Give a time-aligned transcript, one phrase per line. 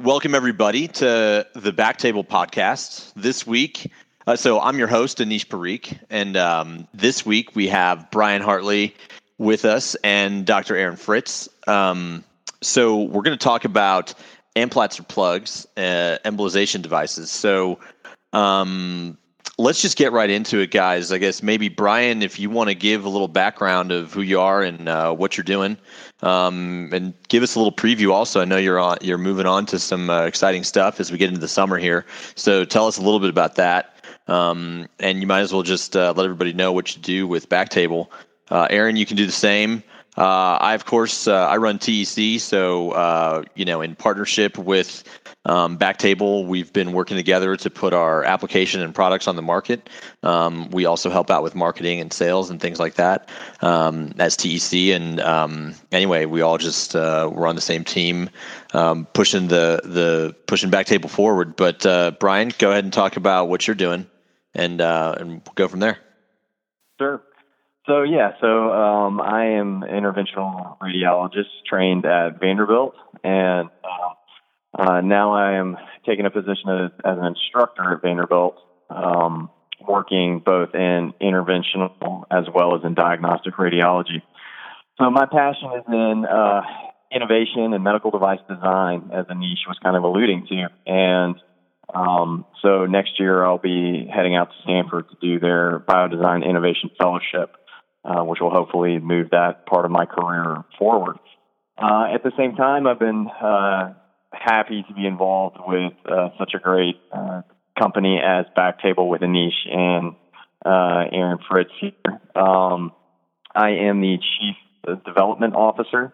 [0.00, 3.12] welcome everybody to the Backtable podcast.
[3.14, 3.92] This week,
[4.26, 8.94] uh, so I'm your host, Anish Parikh, and um, this week we have Brian Hartley
[9.36, 10.74] with us and Dr.
[10.74, 11.50] Aaron Fritts.
[11.68, 12.24] Um,
[12.62, 14.14] so we're going to talk about
[14.56, 17.30] Amplatzer plugs, uh, embolization devices.
[17.30, 17.78] So
[18.32, 19.18] um,
[19.60, 21.12] let's just get right into it, guys.
[21.12, 24.40] I guess maybe Brian, if you want to give a little background of who you
[24.40, 25.76] are and uh, what you're doing,
[26.22, 28.12] um, and give us a little preview.
[28.12, 31.18] Also, I know you're on, you're moving on to some uh, exciting stuff as we
[31.18, 32.06] get into the summer here.
[32.34, 35.96] So tell us a little bit about that, um, and you might as well just
[35.96, 38.08] uh, let everybody know what you do with Backtable.
[38.50, 39.82] Uh, Aaron, you can do the same.
[40.18, 45.04] Uh, I, of course, uh, I run TEC, so uh, you know, in partnership with
[45.46, 49.88] um, Backtable, we've been working together to put our application and products on the market.
[50.22, 53.28] Um, we also help out with marketing and sales and things like that
[53.62, 54.90] um, as TEC.
[54.90, 58.28] And um, anyway, we all just uh, we're on the same team,
[58.74, 61.56] um, pushing the the pushing Backtable forward.
[61.56, 64.06] But uh, Brian, go ahead and talk about what you're doing,
[64.54, 65.98] and uh, and go from there.
[66.98, 67.22] Sure.
[67.86, 75.32] So yeah, so um, I am interventional radiologist trained at Vanderbilt, and uh, uh, now
[75.32, 78.56] I am taking a position as, as an instructor at Vanderbilt,
[78.90, 79.48] um,
[79.80, 84.22] working both in interventional as well as in diagnostic radiology.
[84.98, 86.60] So my passion is in uh,
[87.10, 91.36] innovation and medical device design, as Anish was kind of alluding to, and
[91.94, 96.90] um, so next year I'll be heading out to Stanford to do their biodesign innovation
[97.00, 97.56] fellowship
[98.04, 101.18] uh, which will hopefully move that part of my career forward.
[101.80, 103.94] Uh, at the same time, I've been uh,
[104.32, 107.42] happy to be involved with uh, such a great uh,
[107.78, 110.14] company as Backtable with Anish and
[110.64, 112.20] uh, Aaron Fritts here.
[112.34, 112.92] Um,
[113.54, 114.56] I am the Chief
[115.04, 116.12] Development Officer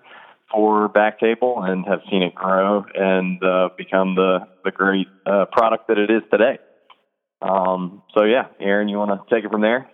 [0.51, 3.41] for Backtable and have seen it grow and
[3.77, 6.59] become the, the great product that it is today.
[7.43, 9.91] Um, so, yeah, Aaron, you want to take it from there?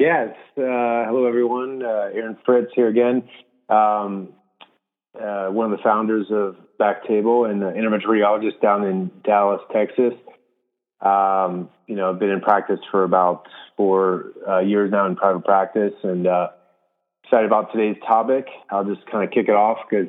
[0.00, 0.30] Yes.
[0.56, 1.82] Uh, hello, everyone.
[1.82, 3.28] Uh, Aaron Fritts here again.
[3.68, 4.30] Um,
[5.14, 10.14] uh, one of the founders of Backtable and an interventional radiologist down in Dallas, Texas.
[11.02, 13.46] Um, you know, I've been in practice for about
[13.76, 16.48] four uh, years now in private practice, and uh,
[17.24, 18.46] excited about today's topic.
[18.70, 20.08] I'll just kind of kick it off because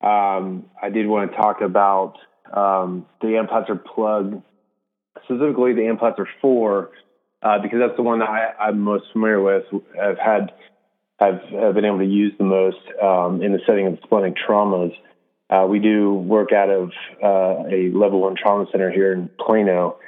[0.00, 2.14] um, I did want to talk about
[2.54, 4.40] um, the Amplatzer plug,
[5.24, 6.90] specifically the Amplatzer 4
[7.42, 9.64] uh, because that's the one that I, am most familiar with.
[10.00, 10.52] I've had,
[11.18, 14.92] I've, I've, been able to use the most um, in the setting of splenic traumas.
[15.48, 16.90] Uh, we do work out of
[17.22, 19.98] uh, a level one trauma center here in Plano,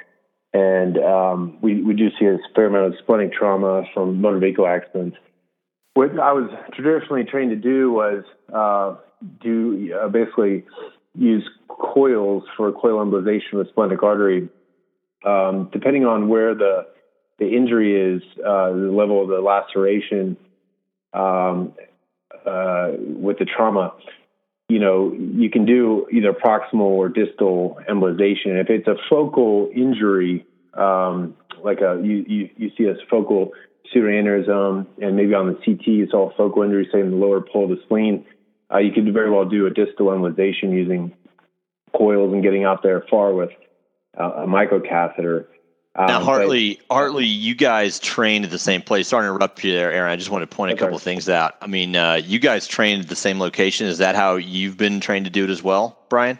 [0.53, 4.67] and um, we, we do see a fair amount of splenic trauma from motor vehicle
[4.67, 5.17] accidents.
[5.95, 8.23] What I was traditionally trained to do was
[8.53, 8.95] uh,
[9.41, 10.65] do uh, basically
[11.15, 14.49] use coils for coil embolization with splenic artery.
[15.25, 16.85] Um, depending on where the
[17.39, 20.37] the injury is, uh, the level of the laceration
[21.13, 21.73] um,
[22.45, 23.93] uh, with the trauma,
[24.69, 28.59] you know, you can do either proximal or distal embolization.
[28.59, 33.51] If it's a focal injury, um, like a you, you, you see a focal
[33.93, 37.65] pseudoaneurysm, and maybe on the CT it's all focal injury, say in the lower pole
[37.65, 38.25] of the spleen,
[38.73, 41.13] uh, you could very well do a distal embolization using
[41.95, 43.51] coils and getting out there far with
[44.19, 45.45] uh, a microcatheter.
[45.95, 49.07] Um, now, Hartley, but, Hartley, you guys trained at the same place.
[49.07, 50.11] Sorry to interrupt you there, Aaron.
[50.11, 51.55] I just want to point a couple of things out.
[51.61, 53.85] I mean, uh, you guys trained at the same location.
[53.85, 56.39] Is that how you've been trained to do it as well, Brian?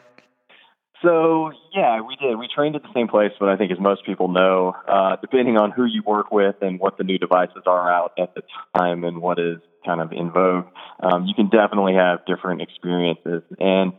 [1.04, 2.38] So yeah, we did.
[2.38, 5.58] We trained at the same place, but I think as most people know, uh, depending
[5.58, 8.42] on who you work with and what the new devices are out at the
[8.76, 10.66] time and what is kind of in vogue,
[11.02, 13.44] um, you can definitely have different experiences.
[13.60, 13.92] And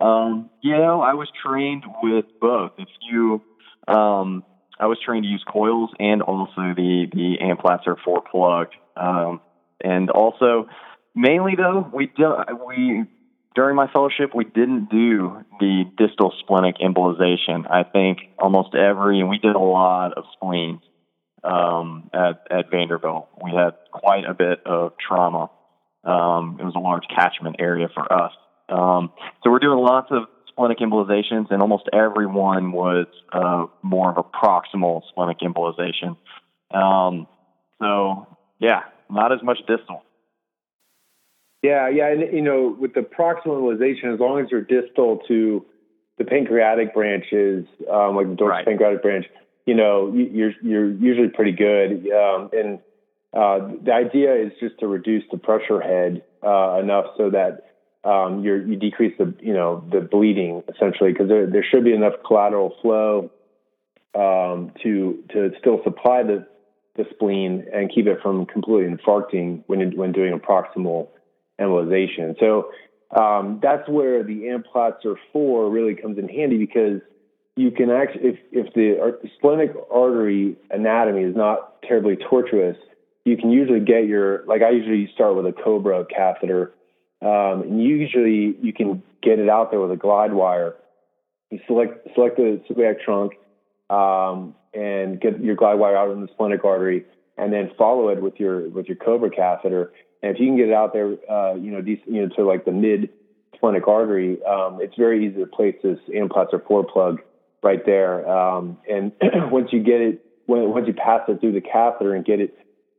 [0.00, 2.72] um, you know, I was trained with both.
[2.78, 3.42] If you
[3.88, 4.44] um,
[4.82, 8.66] I was trained to use coils and also the the Amplatzer four plug.
[8.96, 9.40] Um,
[9.80, 10.66] and also,
[11.14, 12.34] mainly though, we do,
[12.66, 13.04] we
[13.54, 17.70] during my fellowship we didn't do the distal splenic embolization.
[17.70, 20.80] I think almost every and we did a lot of spleens
[21.44, 23.28] um, at at Vanderbilt.
[23.40, 25.48] We had quite a bit of trauma.
[26.02, 28.32] Um, it was a large catchment area for us.
[28.68, 29.12] Um,
[29.44, 30.24] so we're doing lots of
[30.62, 36.16] splenic embolizations, and almost every one was uh, more of a proximal splenic embolization.
[36.72, 37.26] Um,
[37.80, 38.26] so,
[38.58, 40.02] yeah, not as much distal.
[41.62, 45.64] Yeah, yeah, and you know, with the proximal embolization, as long as you're distal to
[46.18, 48.64] the pancreatic branches, um, like the dorsal right.
[48.64, 49.26] pancreatic branch,
[49.66, 52.08] you know, you're you're usually pretty good.
[52.10, 52.78] Um, and
[53.32, 57.71] uh, the idea is just to reduce the pressure head uh, enough so that
[58.04, 62.14] um, you decrease the you know the bleeding essentially because there there should be enough
[62.26, 63.30] collateral flow
[64.14, 66.46] um, to to still supply the
[66.96, 71.08] the spleen and keep it from completely infarcting when when doing a proximal
[71.60, 72.38] embolization.
[72.40, 72.70] So
[73.16, 77.00] um, that's where the Amplatzer four really comes in handy because
[77.56, 82.76] you can actually if if the splenic artery anatomy is not terribly tortuous,
[83.24, 86.74] you can usually get your like I usually start with a Cobra catheter
[87.22, 90.74] um, and usually you can get it out there with a glide wire.
[91.50, 93.32] You select select the celiac trunk
[93.88, 97.04] um, and get your glide wire out in the splenic artery,
[97.38, 99.92] and then follow it with your with your Cobra catheter.
[100.22, 102.44] And if you can get it out there, uh, you know, decent, you know, to
[102.44, 103.10] like the mid
[103.54, 107.20] splenic artery, um, it's very easy to place this Amplatzer four plug
[107.62, 108.28] right there.
[108.28, 109.12] Um, and
[109.52, 112.56] once you get it, when, once you pass it through the catheter and get it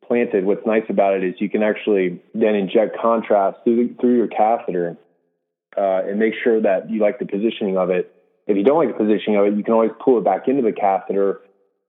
[0.08, 4.18] planted, what's nice about it is you can actually then inject contrast through, the, through
[4.18, 4.98] your catheter
[5.78, 8.14] uh, and make sure that you like the positioning of it.
[8.48, 10.62] If you don't like the positioning of it, you can always pull it back into
[10.62, 11.42] the catheter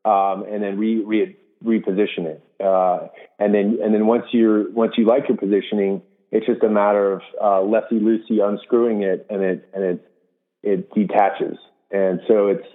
[0.04, 2.42] um, and then re, re, reposition it.
[2.62, 3.08] Uh,
[3.38, 7.12] and then and then once you're once you like your positioning, it's just a matter
[7.12, 10.10] of uh, lefty loosey unscrewing it and it and it
[10.62, 11.58] it detaches.
[11.90, 12.66] And so it's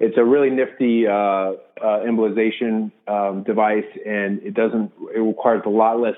[0.00, 4.92] it's a really nifty uh, uh, embolization um, device, and it doesn't.
[5.14, 6.16] It requires a lot less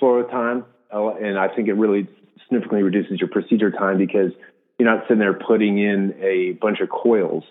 [0.00, 2.08] fluoro time, uh, and I think it really
[2.42, 4.32] significantly reduces your procedure time because
[4.78, 7.44] you're not sitting there putting in a bunch of coils.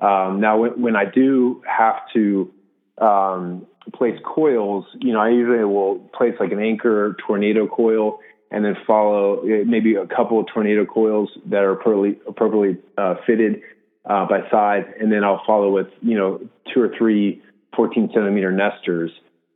[0.00, 2.50] Um, now, when, when, I do have to
[2.98, 8.18] um, place coils, you know, I usually will place like an anchor tornado coil
[8.50, 13.14] and then follow uh, maybe a couple of tornado coils that are appropriately, appropriately uh,
[13.24, 13.62] fitted
[14.04, 16.40] uh, by size, and then I'll follow with you know
[16.72, 17.42] two or three
[17.76, 19.10] 14 centimeter nesters,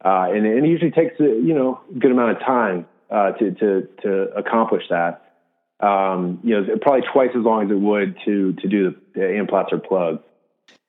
[0.04, 3.50] uh, and, and, it usually takes a you know good amount of time uh, to
[3.52, 5.22] to to accomplish that.
[5.78, 9.20] Um, you know, probably twice as long as it would to to do the, the
[9.20, 10.22] Amplatzer plug.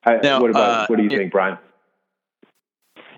[0.04, 1.58] I, now, what about uh, what do you it, think, Brian?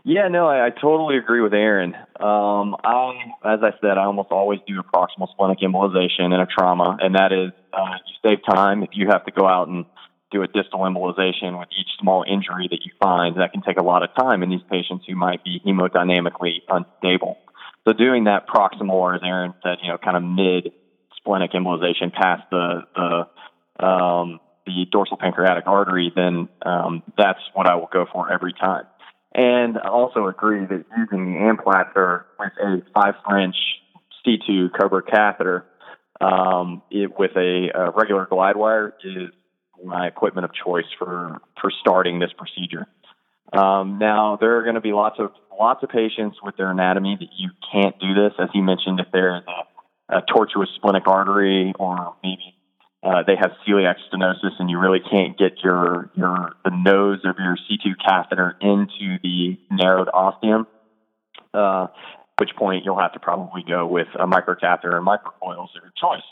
[0.03, 1.93] Yeah, no, I, I totally agree with Aaron.
[2.19, 6.47] Um, I, as I said, I almost always do a proximal splenic embolization in a
[6.47, 9.85] trauma, and that is uh, you save time if you have to go out and
[10.31, 13.37] do a distal embolization with each small injury that you find.
[13.37, 17.37] That can take a lot of time in these patients who might be hemodynamically unstable.
[17.85, 20.73] So doing that proximal, or as Aaron said, you know, kind of mid
[21.17, 27.75] splenic embolization past the the um, the dorsal pancreatic artery, then um, that's what I
[27.75, 28.85] will go for every time.
[29.33, 33.55] And I also agree that using the Amplatzer with a five French
[34.25, 35.65] C2 Cobra catheter
[36.19, 39.29] um, it, with a, a regular glide wire is
[39.83, 42.87] my equipment of choice for for starting this procedure.
[43.51, 47.17] Um, now there are going to be lots of lots of patients with their anatomy
[47.19, 49.43] that you can't do this, as you mentioned, if there's
[50.09, 52.55] a, a tortuous splenic artery or maybe
[53.01, 57.35] uh, they have celiac stenosis and you really can't get your your the nose of
[57.39, 60.67] your C2 catheter into the narrowed ostium.
[61.53, 61.87] Uh,
[62.39, 66.23] which point you'll have to probably go with a microcatheter and microcoils of your choice.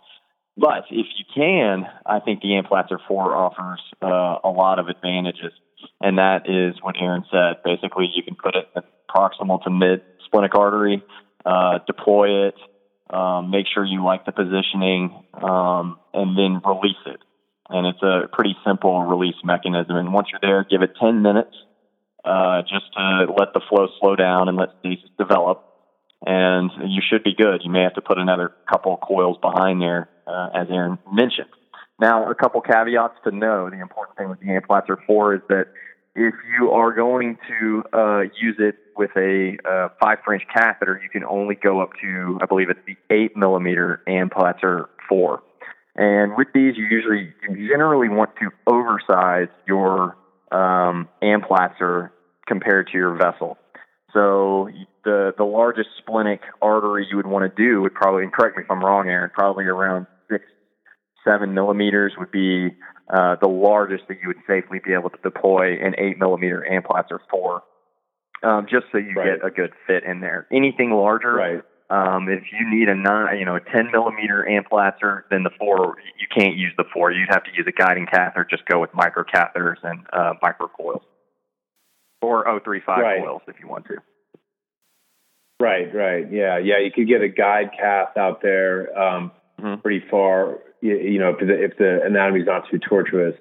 [0.58, 5.54] But if you can, I think the Amplatzer 4 offers uh, a lot of advantages.
[6.02, 7.62] And that is what Aaron said.
[7.64, 8.66] Basically, you can put it
[9.08, 11.04] proximal to mid splenic artery,
[11.46, 12.56] uh, deploy it,
[13.12, 17.22] um, make sure you like the positioning, um, and then release it.
[17.70, 19.96] And it's a pretty simple release mechanism.
[19.96, 21.56] And once you're there, give it 10 minutes
[22.26, 25.64] uh, just to let the flow slow down and let stasis develop.
[26.26, 27.62] And you should be good.
[27.64, 31.50] You may have to put another couple coils behind there uh, as Aaron mentioned.
[32.00, 33.70] Now, a couple caveats to know.
[33.70, 35.68] The important thing with the Amplatzer 4 is that
[36.16, 41.10] if you are going to uh, use it with a uh, five French catheter, you
[41.10, 45.42] can only go up to, I believe it's the eight millimeter Amplatzer 4.
[45.96, 50.16] And with these, you usually you generally want to oversize your
[50.52, 52.12] um, Amplatzer
[52.46, 53.58] compared to your vessel.
[54.14, 54.70] So
[55.04, 58.64] the the largest splenic artery you would want to do would probably, and correct me
[58.64, 60.06] if I'm wrong, Aaron, probably around
[61.28, 62.70] seven millimeters would be
[63.14, 67.20] uh, the largest that you would safely be able to deploy an eight millimeter Amplatzer
[67.30, 67.64] for,
[68.44, 69.40] um, just so you right.
[69.40, 70.48] get a good fit in there.
[70.52, 71.62] Anything larger, right.
[71.90, 75.96] um, if you need a nine, you know, a 10 millimeter Amplatzer, then the four,
[76.20, 77.12] you can't use the four.
[77.12, 78.46] You'd have to use a guiding catheter.
[78.50, 81.04] Just go with micro catheters and uh, micro coils
[82.22, 83.24] or 035 right.
[83.24, 83.96] coils if you want to.
[85.60, 86.32] Right, right.
[86.32, 86.80] Yeah, yeah.
[86.80, 89.82] You could get a guide cath out there um, mm-hmm.
[89.82, 93.36] pretty far you, know, if the, if the anatomy is not too tortuous,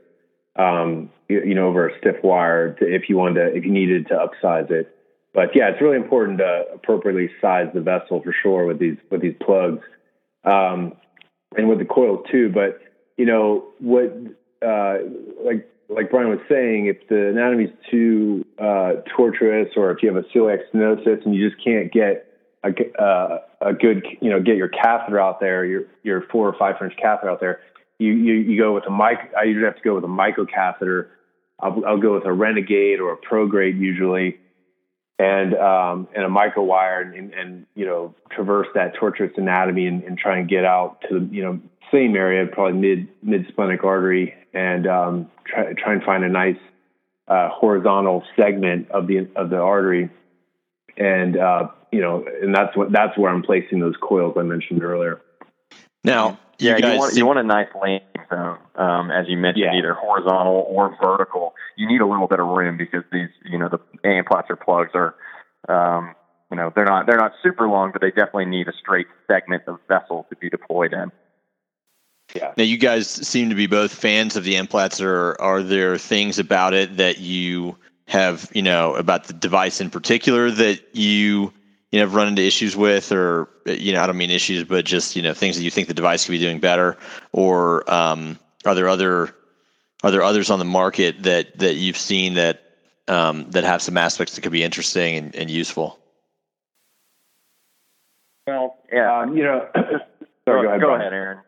[0.56, 3.72] um, you, you, know, over a stiff wire, to, if you wanted to, if you
[3.72, 4.92] needed to upsize it.
[5.34, 9.20] But yeah, it's really important to appropriately size the vessel for sure with these with
[9.20, 9.82] these plugs.
[10.44, 10.94] Um,
[11.56, 12.50] and with the coils too.
[12.52, 12.80] But
[13.16, 14.16] you know what,
[14.66, 14.98] uh,
[15.44, 20.12] like like Brian was saying, if the anatomy is too uh, tortuous, or if you
[20.12, 22.26] have a celiac stenosis and you just can't get
[22.64, 22.70] a,
[23.00, 26.78] uh, a good, you know, get your catheter out there, your your four or five
[26.78, 27.60] French catheter out there,
[27.98, 29.18] you you, you go with a mic.
[29.36, 31.10] I usually have to go with a micro catheter.
[31.60, 34.38] I'll, I'll go with a Renegade or a Progreat usually,
[35.18, 39.86] and um, and a micro wire, and, and, and you know traverse that tortuous anatomy
[39.86, 41.60] and, and try and get out to the you know
[41.92, 46.58] same area, probably mid mid splenic artery, and um, try try and find a nice
[47.28, 50.10] uh, horizontal segment of the of the artery,
[50.96, 54.82] and uh, you know, and that's what that's where I'm placing those coils I mentioned
[54.82, 55.20] earlier.
[56.04, 59.64] Now, you yeah, you want you want a nice landing zone, um, as you mentioned,
[59.64, 59.78] Yeah.
[59.78, 61.54] either horizontal or vertical.
[61.76, 65.14] You need a little bit of room because these, you know, the Amplatzer plugs are,
[65.68, 66.14] um,
[66.50, 69.64] you know, they're not they're not super long, but they definitely need a straight segment
[69.66, 71.12] of vessel to be deployed in.
[72.34, 72.52] Yeah.
[72.56, 75.36] Now, you guys seem to be both fans of the Amplatzer.
[75.38, 77.76] Are there things about it that you
[78.06, 81.52] have, you know, about the device in particular that you,
[81.90, 84.84] you know, have run into issues with, or you know, I don't mean issues, but
[84.84, 86.96] just you know, things that you think the device could be doing better,
[87.32, 89.34] or um, are there other,
[90.02, 92.62] are there others on the market that that you've seen that
[93.08, 95.98] um, that have some aspects that could be interesting and, and useful?
[98.46, 99.20] Well, yeah.
[99.20, 99.98] Um, you know, sorry,
[100.46, 100.80] go, go ahead.
[100.80, 101.38] go ahead, Aaron.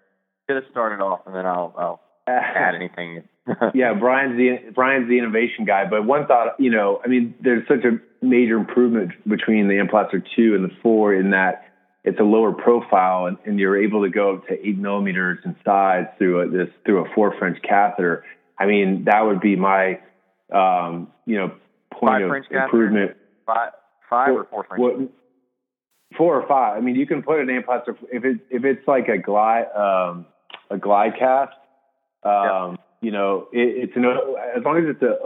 [0.49, 3.23] Get us started off, and then I'll I'll add anything.
[3.75, 5.85] yeah, Brian's the Brian's the innovation guy.
[5.88, 10.23] But one thought, you know, I mean, there's such a major improvement between the Amplatzer
[10.37, 11.64] two and the four in that
[12.05, 15.57] it's a lower profile, and, and you're able to go up to eight millimeters in
[15.64, 18.25] size through a, this through a four French catheter.
[18.59, 20.00] I mean, that would be my,
[20.52, 21.52] um, you know,
[21.93, 22.64] point Five of French catheter?
[22.64, 23.17] improvement.
[23.47, 23.73] five,
[24.09, 24.81] five or four French.
[24.81, 25.11] What,
[26.17, 26.76] four or five.
[26.76, 30.26] I mean, you can put an Amplatzer if it if it's like a glide um,
[30.71, 31.50] a glide cath.
[32.23, 32.76] Um, Yeah.
[33.00, 35.17] You know, it, it's an O- as long as it's a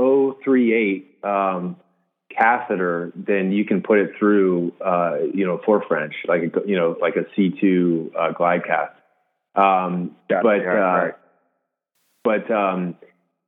[0.45, 1.77] 038 um,
[2.37, 4.73] catheter, then you can put it through.
[4.85, 8.91] Uh, you know, four French, like a, you know, like a C2 uh, glide cath.
[9.55, 10.43] Um, Got it.
[10.43, 11.15] but Yeah, uh, right.
[12.25, 12.97] but um,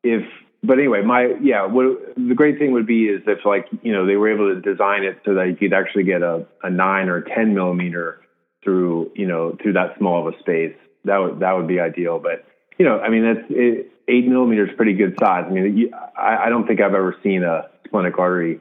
[0.02, 0.22] if
[0.62, 4.06] but anyway, my yeah, what the great thing would be is if like you know
[4.06, 7.08] they were able to design it so that you could actually get a, a nine
[7.08, 8.20] or ten millimeter
[8.62, 10.74] through you know through that small of a space.
[11.04, 12.18] That would that would be ideal.
[12.18, 12.44] But
[12.78, 15.44] you know, I mean, that's it, eight millimeters, is pretty good size.
[15.46, 18.60] I mean, you, I, I don't think I've ever seen a splenic artery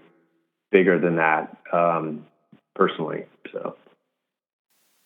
[0.72, 2.26] bigger than that um,
[2.76, 3.26] personally.
[3.52, 3.76] So.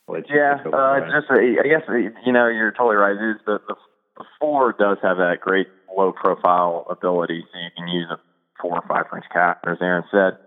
[0.08, 1.84] I'll let you Yeah, uh, just uh, I guess
[2.26, 3.12] you know you're totally right.
[3.12, 3.76] It is the, the
[4.18, 8.20] the four does have that great low profile ability, so you can use a
[8.62, 10.38] four or five inch catheter, as Aaron said.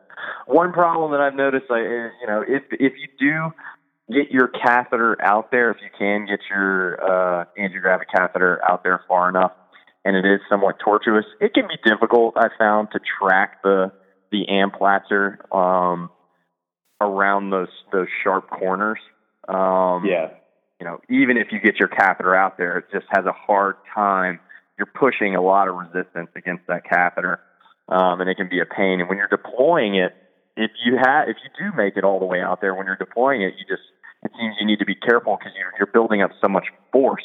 [0.47, 4.49] One problem that I've noticed, I, is, you know, if if you do get your
[4.49, 9.53] catheter out there, if you can get your uh, angiographic catheter out there far enough,
[10.05, 12.35] and it is somewhat tortuous, it can be difficult.
[12.37, 13.93] I found to track the
[14.31, 16.11] the Amplatzer um,
[17.01, 18.99] around those those sharp corners.
[19.49, 20.31] Um, yeah.
[20.79, 23.77] you know, even if you get your catheter out there, it just has a hard
[23.95, 24.39] time.
[24.79, 27.41] You're pushing a lot of resistance against that catheter,
[27.89, 29.01] um, and it can be a pain.
[29.01, 30.15] And when you're deploying it,
[30.57, 32.97] if you have, if you do make it all the way out there, when you're
[32.97, 33.83] deploying it, you just
[34.23, 37.25] it seems you need to be careful because you're, you're building up so much force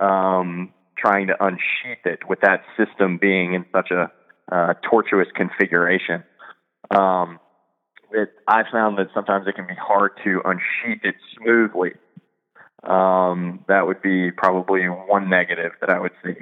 [0.00, 4.10] um, trying to unsheath it with that system being in such a
[4.50, 6.22] uh, tortuous configuration.
[6.90, 7.40] Um,
[8.12, 11.92] it, I found that sometimes it can be hard to unsheath it smoothly.
[12.82, 16.34] Um, that would be probably one negative that I would see.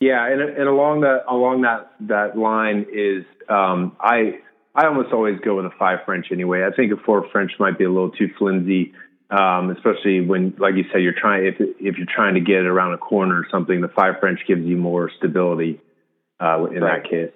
[0.00, 4.40] Yeah, and and along that along that that line is um, I
[4.74, 6.64] I almost always go with a five French anyway.
[6.64, 8.92] I think a four French might be a little too flimsy,
[9.32, 12.66] um, especially when, like you said, you're trying if if you're trying to get it
[12.66, 13.80] around a corner or something.
[13.80, 15.80] The five French gives you more stability
[16.40, 17.02] uh, in Right.
[17.02, 17.30] that case.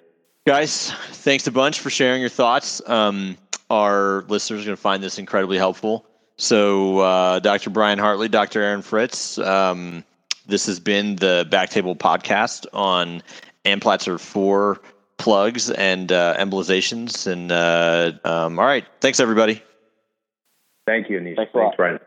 [0.45, 2.81] Guys, thanks a bunch for sharing your thoughts.
[2.87, 3.35] Um,
[3.69, 6.05] our listeners are going to find this incredibly helpful.
[6.37, 7.69] So, uh, Dr.
[7.71, 8.61] Brian Hartley, Dr.
[8.61, 10.03] Aaron Fritts, um,
[10.45, 13.23] this has been the Backtable podcast on
[13.65, 14.79] Amplatzer 4
[15.17, 17.25] plugs and uh, embolizations.
[17.27, 19.61] And uh, um, all right, thanks, everybody.
[20.87, 21.35] Thank you, Anish.
[21.35, 21.51] Thanks.
[21.53, 21.99] Thanks, Brian.